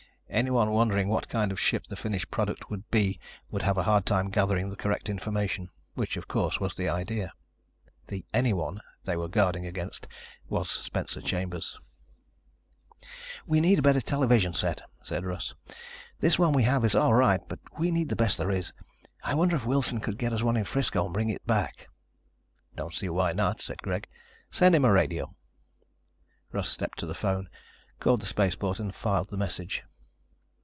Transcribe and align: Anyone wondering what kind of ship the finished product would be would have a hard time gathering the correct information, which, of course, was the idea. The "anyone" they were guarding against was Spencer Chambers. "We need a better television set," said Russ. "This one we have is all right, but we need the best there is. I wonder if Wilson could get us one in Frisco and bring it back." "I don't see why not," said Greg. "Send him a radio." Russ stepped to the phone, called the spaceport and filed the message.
Anyone 0.33 0.71
wondering 0.71 1.09
what 1.09 1.27
kind 1.27 1.51
of 1.51 1.59
ship 1.59 1.83
the 1.87 1.97
finished 1.97 2.31
product 2.31 2.69
would 2.69 2.89
be 2.89 3.19
would 3.49 3.63
have 3.63 3.77
a 3.77 3.83
hard 3.83 4.05
time 4.05 4.29
gathering 4.29 4.69
the 4.69 4.77
correct 4.77 5.09
information, 5.09 5.69
which, 5.93 6.15
of 6.15 6.25
course, 6.29 6.57
was 6.57 6.73
the 6.73 6.87
idea. 6.87 7.33
The 8.07 8.23
"anyone" 8.33 8.79
they 9.03 9.17
were 9.17 9.27
guarding 9.27 9.65
against 9.67 10.07
was 10.47 10.71
Spencer 10.71 11.19
Chambers. 11.19 11.77
"We 13.45 13.59
need 13.59 13.79
a 13.79 13.81
better 13.81 13.99
television 13.99 14.53
set," 14.53 14.81
said 15.01 15.25
Russ. 15.25 15.53
"This 16.21 16.39
one 16.39 16.53
we 16.53 16.63
have 16.63 16.85
is 16.85 16.95
all 16.95 17.13
right, 17.13 17.41
but 17.49 17.59
we 17.77 17.91
need 17.91 18.07
the 18.07 18.15
best 18.15 18.37
there 18.37 18.51
is. 18.51 18.71
I 19.25 19.35
wonder 19.35 19.57
if 19.57 19.65
Wilson 19.65 19.99
could 19.99 20.17
get 20.17 20.31
us 20.31 20.41
one 20.41 20.55
in 20.55 20.63
Frisco 20.63 21.03
and 21.03 21.13
bring 21.13 21.27
it 21.27 21.45
back." 21.45 21.89
"I 22.71 22.75
don't 22.77 22.93
see 22.93 23.09
why 23.09 23.33
not," 23.33 23.59
said 23.59 23.81
Greg. 23.83 24.07
"Send 24.49 24.75
him 24.75 24.85
a 24.85 24.93
radio." 24.93 25.35
Russ 26.53 26.69
stepped 26.69 26.99
to 26.99 27.05
the 27.05 27.13
phone, 27.13 27.49
called 27.99 28.21
the 28.21 28.25
spaceport 28.25 28.79
and 28.79 28.95
filed 28.95 29.27
the 29.27 29.35
message. 29.35 29.83